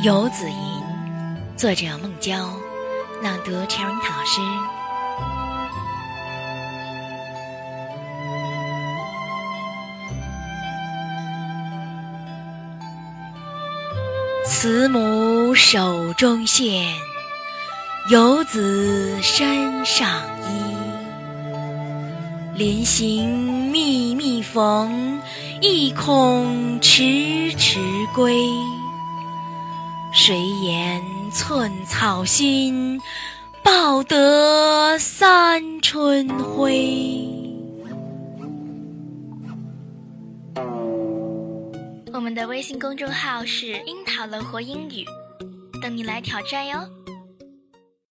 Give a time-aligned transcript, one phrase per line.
[0.02, 0.56] 《游子吟》，
[1.58, 2.34] 作者孟郊，
[3.22, 4.40] 朗读 Cherry 老师。
[14.46, 16.94] 慈母手中线，
[18.08, 20.08] 游子身上
[20.48, 20.72] 衣。
[22.54, 25.20] 临行密密缝，
[25.60, 27.78] 意恐迟迟
[28.14, 28.34] 归。
[30.30, 31.02] 谁言
[31.32, 33.00] 寸草心，
[33.64, 37.26] 报得三春晖。
[42.12, 45.04] 我们的微信公众号是“樱桃乐活英语”，
[45.82, 46.78] 等你来挑战哟。